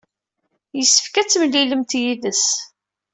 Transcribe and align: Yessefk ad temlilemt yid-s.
Yessefk 0.77 1.15
ad 1.21 1.27
temlilemt 1.29 1.91
yid-s. 2.01 2.45